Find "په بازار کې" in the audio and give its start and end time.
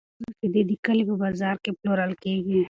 1.09-1.69